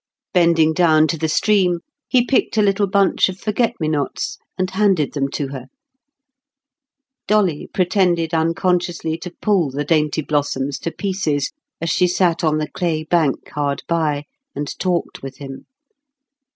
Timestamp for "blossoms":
10.23-10.79